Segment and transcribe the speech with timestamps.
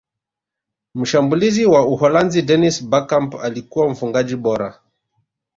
[0.95, 4.79] mshambulizi wa uholanzi dennis berkgamp alikuwa mfungaji bora